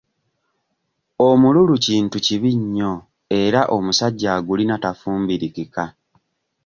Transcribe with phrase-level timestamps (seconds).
[1.27, 2.93] Omululu kintu kibi nnyo
[3.41, 5.83] era omusajja agulina tafumbirikika.